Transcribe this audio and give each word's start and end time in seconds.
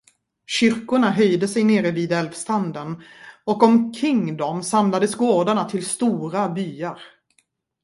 Kyrkorna 0.47 1.11
höjde 1.11 1.47
sig 1.47 1.63
nere 1.63 1.91
vid 1.91 2.11
älvstranden, 2.11 3.03
och 3.43 3.63
omkring 3.63 4.37
dem 4.37 4.63
samlades 4.63 5.15
gårdarna 5.15 5.69
till 5.69 5.85
stora 5.85 6.49
byar. 6.49 7.01